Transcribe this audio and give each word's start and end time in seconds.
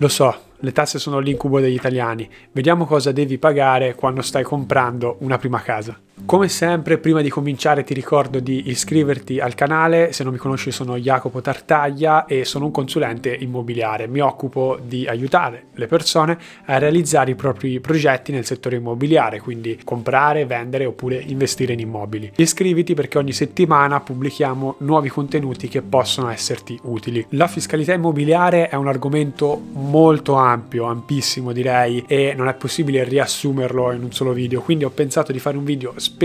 Lo 0.00 0.06
so, 0.06 0.32
le 0.60 0.70
tasse 0.70 1.00
sono 1.00 1.18
l'incubo 1.18 1.58
degli 1.58 1.74
italiani. 1.74 2.28
Vediamo 2.52 2.84
cosa 2.84 3.10
devi 3.10 3.36
pagare 3.36 3.96
quando 3.96 4.22
stai 4.22 4.44
comprando 4.44 5.16
una 5.20 5.38
prima 5.38 5.60
casa. 5.60 5.98
Come 6.28 6.50
sempre, 6.50 6.98
prima 6.98 7.22
di 7.22 7.30
cominciare 7.30 7.84
ti 7.84 7.94
ricordo 7.94 8.38
di 8.38 8.68
iscriverti 8.68 9.40
al 9.40 9.54
canale, 9.54 10.12
se 10.12 10.24
non 10.24 10.34
mi 10.34 10.38
conosci 10.38 10.70
sono 10.70 10.98
Jacopo 10.98 11.40
Tartaglia 11.40 12.26
e 12.26 12.44
sono 12.44 12.66
un 12.66 12.70
consulente 12.70 13.34
immobiliare. 13.34 14.06
Mi 14.08 14.20
occupo 14.20 14.78
di 14.78 15.06
aiutare 15.06 15.68
le 15.72 15.86
persone 15.86 16.36
a 16.66 16.76
realizzare 16.76 17.30
i 17.30 17.34
propri 17.34 17.80
progetti 17.80 18.30
nel 18.30 18.44
settore 18.44 18.76
immobiliare, 18.76 19.40
quindi 19.40 19.80
comprare, 19.82 20.44
vendere 20.44 20.84
oppure 20.84 21.16
investire 21.16 21.72
in 21.72 21.78
immobili. 21.78 22.32
Iscriviti 22.36 22.92
perché 22.92 23.16
ogni 23.16 23.32
settimana 23.32 23.98
pubblichiamo 24.00 24.74
nuovi 24.80 25.08
contenuti 25.08 25.66
che 25.68 25.80
possono 25.80 26.28
esserti 26.28 26.78
utili. 26.82 27.24
La 27.30 27.46
fiscalità 27.46 27.94
immobiliare 27.94 28.68
è 28.68 28.74
un 28.74 28.88
argomento 28.88 29.58
molto 29.72 30.34
ampio, 30.34 30.84
ampissimo 30.84 31.52
direi, 31.52 32.04
e 32.06 32.34
non 32.36 32.48
è 32.48 32.54
possibile 32.54 33.02
riassumerlo 33.04 33.92
in 33.92 34.02
un 34.02 34.12
solo 34.12 34.34
video, 34.34 34.60
quindi 34.60 34.84
ho 34.84 34.90
pensato 34.90 35.32
di 35.32 35.38
fare 35.38 35.56
un 35.56 35.64
video 35.64 35.94
specifico 35.96 36.16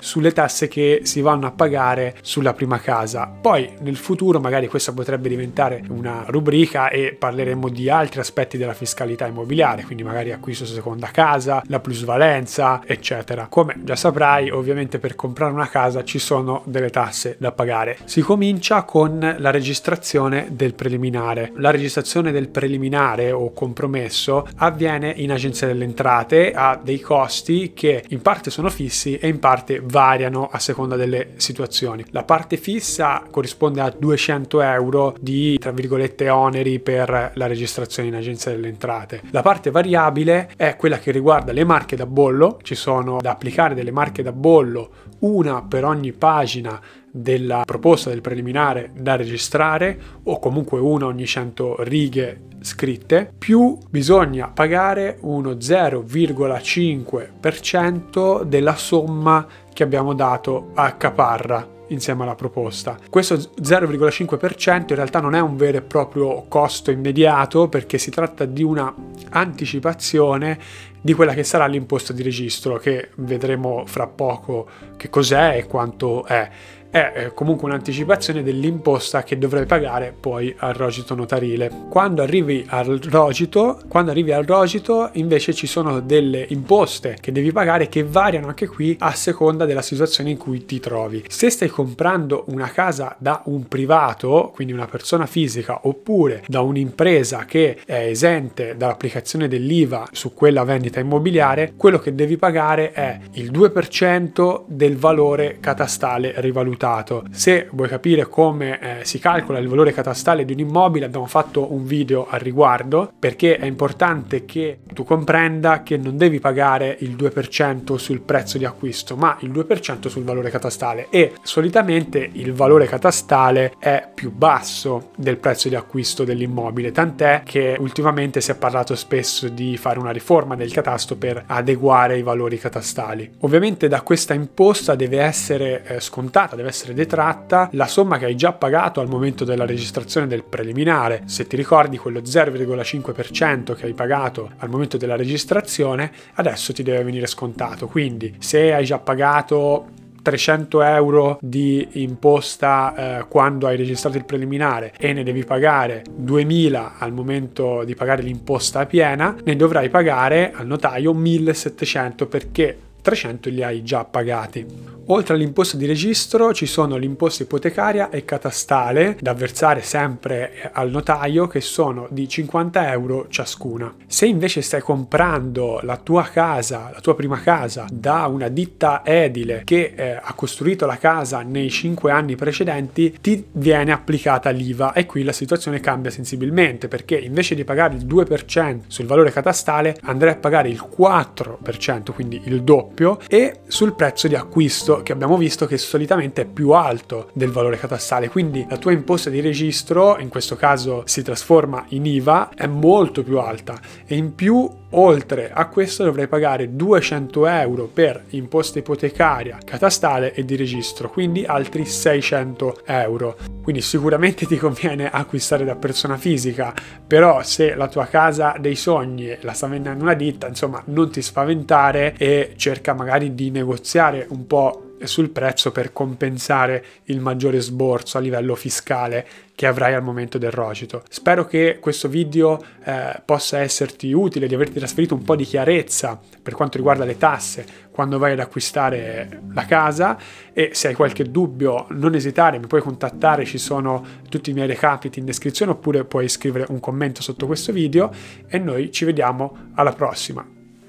sulle 0.00 0.32
tasse 0.32 0.68
che 0.68 1.00
si 1.04 1.20
vanno 1.20 1.46
a 1.46 1.50
pagare 1.50 2.16
sulla 2.20 2.52
prima 2.52 2.78
casa. 2.78 3.26
Poi 3.26 3.72
nel 3.80 3.96
futuro 3.96 4.40
magari 4.40 4.68
questa 4.68 4.92
potrebbe 4.92 5.28
diventare 5.28 5.82
una 5.88 6.24
rubrica 6.26 6.90
e 6.90 7.16
parleremo 7.18 7.68
di 7.68 7.88
altri 7.88 8.20
aspetti 8.20 8.58
della 8.58 8.74
fiscalità 8.74 9.26
immobiliare, 9.26 9.84
quindi 9.84 10.02
magari 10.02 10.32
acquisto 10.32 10.66
seconda 10.66 11.08
casa, 11.08 11.62
la 11.66 11.80
plusvalenza, 11.80 12.82
eccetera. 12.84 13.46
Come 13.48 13.76
già 13.82 13.96
saprai, 13.96 14.50
ovviamente 14.50 14.98
per 14.98 15.14
comprare 15.14 15.52
una 15.52 15.68
casa 15.68 16.04
ci 16.04 16.18
sono 16.18 16.62
delle 16.66 16.90
tasse 16.90 17.36
da 17.38 17.52
pagare. 17.52 17.98
Si 18.04 18.20
comincia 18.20 18.82
con 18.82 19.36
la 19.38 19.50
registrazione 19.50 20.48
del 20.50 20.74
preliminare. 20.74 21.52
La 21.56 21.70
registrazione 21.70 22.32
del 22.32 22.48
preliminare 22.48 23.32
o 23.32 23.52
compromesso 23.52 24.46
avviene 24.56 25.12
in 25.16 25.32
agenzia 25.32 25.66
delle 25.66 25.84
entrate, 25.84 26.52
ha 26.52 26.78
dei 26.82 27.00
costi 27.00 27.72
che 27.74 28.04
in 28.08 28.20
parte 28.20 28.50
sono 28.50 28.68
fissi 28.68 29.05
fissi 29.06 29.18
e 29.18 29.28
in 29.28 29.38
parte 29.38 29.80
variano 29.82 30.48
a 30.50 30.58
seconda 30.58 30.96
delle 30.96 31.34
situazioni. 31.36 32.04
La 32.10 32.24
parte 32.24 32.56
fissa 32.56 33.22
corrisponde 33.30 33.80
a 33.80 33.94
200 33.96 34.60
euro 34.60 35.14
di, 35.20 35.56
tra 35.58 35.70
virgolette, 35.70 36.28
oneri 36.28 36.80
per 36.80 37.32
la 37.34 37.46
registrazione 37.46 38.08
in 38.08 38.16
agenzia 38.16 38.50
delle 38.50 38.68
entrate. 38.68 39.22
La 39.30 39.42
parte 39.42 39.70
variabile 39.70 40.50
è 40.56 40.76
quella 40.76 40.98
che 40.98 41.12
riguarda 41.12 41.52
le 41.52 41.64
marche 41.64 41.94
da 41.96 42.06
bollo, 42.06 42.58
ci 42.62 42.74
sono 42.74 43.18
da 43.20 43.30
applicare 43.30 43.74
delle 43.74 43.92
marche 43.92 44.22
da 44.22 44.32
bollo, 44.32 44.90
una 45.20 45.62
per 45.62 45.84
ogni 45.84 46.12
pagina 46.12 46.80
della 47.10 47.62
proposta 47.64 48.10
del 48.10 48.20
preliminare 48.20 48.90
da 48.94 49.16
registrare 49.16 49.98
o 50.24 50.38
comunque 50.38 50.78
una 50.80 51.06
ogni 51.06 51.24
100 51.24 51.76
righe 51.78 52.40
scritte, 52.60 53.32
più 53.36 53.78
bisogna 53.88 54.48
pagare 54.48 55.16
uno 55.20 55.52
0,5% 55.52 58.42
della 58.42 58.76
somma 58.76 59.46
che 59.72 59.82
abbiamo 59.82 60.12
dato 60.14 60.70
a 60.74 60.92
caparra 60.92 61.74
insieme 61.88 62.22
alla 62.22 62.34
proposta. 62.34 62.98
Questo 63.08 63.36
0,5% 63.36 64.84
in 64.88 64.94
realtà 64.94 65.20
non 65.20 65.34
è 65.34 65.40
un 65.40 65.56
vero 65.56 65.78
e 65.78 65.82
proprio 65.82 66.44
costo 66.48 66.90
immediato 66.90 67.68
perché 67.68 67.98
si 67.98 68.10
tratta 68.10 68.44
di 68.44 68.62
una 68.62 68.92
anticipazione 69.30 70.58
di 71.00 71.12
quella 71.12 71.34
che 71.34 71.44
sarà 71.44 71.66
l'imposta 71.66 72.12
di 72.12 72.22
registro 72.22 72.78
che 72.78 73.10
vedremo 73.16 73.84
fra 73.86 74.08
poco 74.08 74.68
che 74.96 75.08
cos'è 75.08 75.58
e 75.58 75.66
quanto 75.66 76.24
è 76.24 76.48
è 76.96 77.32
comunque 77.34 77.68
un'anticipazione 77.68 78.42
dell'imposta 78.42 79.22
che 79.22 79.36
dovrai 79.36 79.66
pagare 79.66 80.14
poi 80.18 80.54
al 80.58 80.72
rogito 80.72 81.14
notarile. 81.14 81.70
Quando 81.90 82.22
arrivi 82.22 82.64
al 82.68 82.98
rogito, 83.10 83.80
quando 83.86 84.10
arrivi 84.10 84.32
al 84.32 84.44
rogito 84.44 85.10
invece 85.12 85.52
ci 85.52 85.66
sono 85.66 86.00
delle 86.00 86.46
imposte 86.48 87.18
che 87.20 87.32
devi 87.32 87.52
pagare 87.52 87.88
che 87.88 88.02
variano 88.02 88.48
anche 88.48 88.66
qui 88.66 88.96
a 89.00 89.12
seconda 89.12 89.66
della 89.66 89.82
situazione 89.82 90.30
in 90.30 90.38
cui 90.38 90.64
ti 90.64 90.80
trovi. 90.80 91.24
Se 91.28 91.50
stai 91.50 91.68
comprando 91.68 92.44
una 92.48 92.70
casa 92.70 93.14
da 93.18 93.42
un 93.46 93.68
privato, 93.68 94.50
quindi 94.54 94.72
una 94.72 94.86
persona 94.86 95.26
fisica, 95.26 95.80
oppure 95.82 96.44
da 96.46 96.62
un'impresa 96.62 97.44
che 97.44 97.78
è 97.84 98.06
esente 98.06 98.74
dall'applicazione 98.76 99.48
dell'IVA 99.48 100.08
su 100.12 100.32
quella 100.32 100.64
vendita 100.64 101.00
immobiliare, 101.00 101.74
quello 101.76 101.98
che 101.98 102.14
devi 102.14 102.38
pagare 102.38 102.92
è 102.92 103.18
il 103.32 103.50
2% 103.50 104.62
del 104.66 104.96
valore 104.96 105.58
catastale 105.60 106.32
rivalutato 106.36 106.84
risultato. 106.86 107.24
Se 107.30 107.68
vuoi 107.72 107.88
capire 107.88 108.26
come 108.28 109.00
eh, 109.00 109.04
si 109.04 109.18
calcola 109.18 109.58
il 109.58 109.68
valore 109.68 109.92
catastale 109.92 110.44
di 110.44 110.52
un 110.52 110.60
immobile, 110.60 111.06
abbiamo 111.06 111.26
fatto 111.26 111.72
un 111.72 111.84
video 111.84 112.26
al 112.28 112.40
riguardo 112.40 113.12
perché 113.18 113.56
è 113.56 113.66
importante 113.66 114.44
che 114.44 114.80
tu 114.92 115.04
comprenda 115.04 115.82
che 115.82 115.96
non 115.96 116.16
devi 116.16 116.38
pagare 116.38 116.96
il 117.00 117.16
2% 117.16 117.96
sul 117.96 118.20
prezzo 118.20 118.58
di 118.58 118.64
acquisto, 118.64 119.16
ma 119.16 119.36
il 119.40 119.50
2% 119.50 120.08
sul 120.08 120.24
valore 120.24 120.50
catastale 120.50 121.08
e 121.10 121.32
solitamente 121.42 122.28
il 122.32 122.52
valore 122.52 122.86
catastale 122.86 123.74
è 123.78 124.08
più 124.14 124.30
basso 124.30 125.10
del 125.16 125.38
prezzo 125.38 125.68
di 125.68 125.74
acquisto 125.74 126.24
dell'immobile, 126.24 126.92
tant'è 126.92 127.42
che 127.44 127.76
ultimamente 127.78 128.40
si 128.40 128.50
è 128.50 128.56
parlato 128.56 128.94
spesso 128.94 129.48
di 129.48 129.76
fare 129.76 129.98
una 129.98 130.10
riforma 130.10 130.54
del 130.54 130.72
catasto 130.72 131.16
per 131.16 131.44
adeguare 131.46 132.18
i 132.18 132.22
valori 132.22 132.58
catastali. 132.58 133.30
Ovviamente 133.40 133.88
da 133.88 134.02
questa 134.02 134.34
imposta 134.34 134.94
deve 134.94 135.20
essere 135.20 135.82
eh, 135.84 136.00
scontata, 136.00 136.56
deve 136.56 136.68
essere 136.68 136.75
essere 136.76 136.92
detratta 136.92 137.70
la 137.72 137.86
somma 137.86 138.18
che 138.18 138.26
hai 138.26 138.36
già 138.36 138.52
pagato 138.52 139.00
al 139.00 139.08
momento 139.08 139.44
della 139.44 139.64
registrazione 139.64 140.26
del 140.26 140.44
preliminare. 140.44 141.22
Se 141.24 141.46
ti 141.46 141.56
ricordi 141.56 141.96
quello 141.96 142.20
0,5% 142.20 143.74
che 143.74 143.86
hai 143.86 143.94
pagato 143.94 144.50
al 144.58 144.68
momento 144.68 144.98
della 144.98 145.16
registrazione, 145.16 146.12
adesso 146.34 146.74
ti 146.74 146.82
deve 146.82 147.02
venire 147.02 147.26
scontato. 147.26 147.86
Quindi 147.86 148.36
se 148.38 148.74
hai 148.74 148.84
già 148.84 148.98
pagato 148.98 149.88
300 150.20 150.82
euro 150.82 151.38
di 151.40 151.88
imposta 152.02 153.20
eh, 153.20 153.24
quando 153.28 153.68
hai 153.68 153.76
registrato 153.76 154.18
il 154.18 154.24
preliminare 154.24 154.92
e 154.98 155.12
ne 155.12 155.22
devi 155.22 155.44
pagare 155.44 156.04
2000 156.10 156.94
al 156.98 157.12
momento 157.12 157.84
di 157.84 157.94
pagare 157.94 158.22
l'imposta 158.22 158.84
piena, 158.84 159.34
ne 159.44 159.56
dovrai 159.56 159.88
pagare 159.88 160.52
al 160.52 160.66
notaio 160.66 161.14
1700 161.14 162.26
perché 162.26 162.78
300 163.00 163.48
li 163.50 163.62
hai 163.62 163.82
già 163.84 164.04
pagati. 164.04 164.95
Oltre 165.08 165.34
all'imposta 165.34 165.76
di 165.76 165.86
registro 165.86 166.52
ci 166.52 166.66
sono 166.66 166.96
l'imposta 166.96 167.44
ipotecaria 167.44 168.10
e 168.10 168.24
catastale 168.24 169.16
da 169.20 169.34
versare 169.34 169.80
sempre 169.82 170.68
al 170.72 170.90
notaio 170.90 171.46
che 171.46 171.60
sono 171.60 172.08
di 172.10 172.28
50 172.28 172.90
euro 172.90 173.26
ciascuna. 173.28 173.94
Se 174.08 174.26
invece 174.26 174.62
stai 174.62 174.80
comprando 174.80 175.78
la 175.84 175.96
tua 175.96 176.24
casa, 176.24 176.90
la 176.92 177.00
tua 177.00 177.14
prima 177.14 177.40
casa 177.40 177.86
da 177.88 178.26
una 178.26 178.48
ditta 178.48 179.02
edile 179.04 179.62
che 179.64 179.92
eh, 179.94 180.18
ha 180.20 180.32
costruito 180.34 180.86
la 180.86 180.96
casa 180.96 181.42
nei 181.42 181.70
5 181.70 182.10
anni 182.10 182.34
precedenti, 182.34 183.16
ti 183.20 183.46
viene 183.52 183.92
applicata 183.92 184.50
l'IVA 184.50 184.92
e 184.92 185.06
qui 185.06 185.22
la 185.22 185.32
situazione 185.32 185.78
cambia 185.78 186.10
sensibilmente 186.10 186.88
perché 186.88 187.16
invece 187.16 187.54
di 187.54 187.62
pagare 187.62 187.94
il 187.94 188.06
2% 188.06 188.80
sul 188.88 189.06
valore 189.06 189.30
catastale 189.30 189.96
andrai 190.02 190.32
a 190.32 190.36
pagare 190.36 190.68
il 190.68 190.84
4%, 190.98 192.12
quindi 192.12 192.42
il 192.46 192.64
doppio, 192.64 193.20
e 193.28 193.60
sul 193.68 193.94
prezzo 193.94 194.26
di 194.26 194.34
acquisto 194.34 194.94
che 195.02 195.12
abbiamo 195.12 195.36
visto 195.36 195.66
che 195.66 195.78
solitamente 195.78 196.42
è 196.42 196.44
più 196.46 196.70
alto 196.70 197.30
del 197.32 197.50
valore 197.50 197.78
catastale, 197.78 198.28
quindi 198.28 198.66
la 198.68 198.76
tua 198.76 198.92
imposta 198.92 199.30
di 199.30 199.40
registro, 199.40 200.18
in 200.18 200.28
questo 200.28 200.56
caso 200.56 201.02
si 201.06 201.22
trasforma 201.22 201.84
in 201.88 202.06
IVA, 202.06 202.50
è 202.54 202.66
molto 202.66 203.22
più 203.22 203.38
alta 203.38 203.78
e 204.06 204.16
in 204.16 204.34
più 204.34 204.68
oltre 204.90 205.50
a 205.52 205.66
questo 205.68 206.04
dovrai 206.04 206.28
pagare 206.28 206.74
200 206.74 207.46
euro 207.46 207.88
per 207.92 208.24
imposta 208.30 208.78
ipotecaria, 208.78 209.58
catastale 209.64 210.32
e 210.32 210.44
di 210.44 210.56
registro, 210.56 211.10
quindi 211.10 211.44
altri 211.44 211.84
600 211.84 212.82
euro. 212.86 213.36
Quindi 213.62 213.82
sicuramente 213.82 214.46
ti 214.46 214.56
conviene 214.56 215.10
acquistare 215.10 215.64
da 215.64 215.74
persona 215.74 216.16
fisica, 216.16 216.72
però 217.06 217.42
se 217.42 217.74
la 217.74 217.88
tua 217.88 218.06
casa 218.06 218.54
dei 218.58 218.76
sogni 218.76 219.36
la 219.40 219.52
sta 219.52 219.66
vendendo 219.66 220.04
una 220.04 220.14
ditta, 220.14 220.46
insomma 220.46 220.82
non 220.86 221.10
ti 221.10 221.20
spaventare 221.20 222.14
e 222.16 222.54
cerca 222.56 222.94
magari 222.94 223.34
di 223.34 223.50
negoziare 223.50 224.26
un 224.30 224.46
po' 224.46 224.85
sul 225.04 225.30
prezzo 225.30 225.72
per 225.72 225.92
compensare 225.92 226.84
il 227.04 227.20
maggiore 227.20 227.60
sborso 227.60 228.18
a 228.18 228.20
livello 228.20 228.54
fiscale 228.54 229.26
che 229.54 229.66
avrai 229.66 229.94
al 229.94 230.02
momento 230.02 230.36
del 230.38 230.50
rogito. 230.50 231.02
Spero 231.08 231.46
che 231.46 231.78
questo 231.80 232.08
video 232.08 232.62
eh, 232.84 233.20
possa 233.24 233.58
esserti 233.58 234.12
utile, 234.12 234.46
di 234.46 234.54
averti 234.54 234.78
trasferito 234.78 235.14
un 235.14 235.22
po' 235.22 235.34
di 235.34 235.44
chiarezza 235.44 236.20
per 236.42 236.54
quanto 236.54 236.76
riguarda 236.76 237.04
le 237.04 237.16
tasse 237.16 237.64
quando 237.90 238.18
vai 238.18 238.32
ad 238.32 238.40
acquistare 238.40 239.40
la 239.54 239.64
casa 239.64 240.18
e 240.52 240.70
se 240.74 240.88
hai 240.88 240.94
qualche 240.94 241.24
dubbio 241.30 241.86
non 241.90 242.14
esitare, 242.14 242.58
mi 242.58 242.66
puoi 242.66 242.82
contattare, 242.82 243.46
ci 243.46 243.56
sono 243.56 244.04
tutti 244.28 244.50
i 244.50 244.52
miei 244.52 244.66
recapiti 244.66 245.18
in 245.18 245.24
descrizione 245.24 245.72
oppure 245.72 246.04
puoi 246.04 246.28
scrivere 246.28 246.66
un 246.68 246.78
commento 246.78 247.22
sotto 247.22 247.46
questo 247.46 247.72
video 247.72 248.12
e 248.46 248.58
noi 248.58 248.92
ci 248.92 249.06
vediamo 249.06 249.70
alla 249.74 249.92
prossima. 249.92 250.46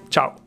Ciao! 0.09 0.46